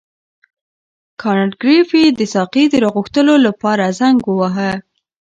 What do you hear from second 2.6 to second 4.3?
د راغوښتلو لپاره زنګ